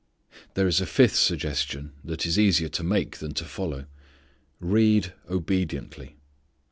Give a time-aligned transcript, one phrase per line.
[0.55, 3.85] There is a fifth suggestion, that is easier to make than to follow.
[4.59, 6.15] _Read obediently.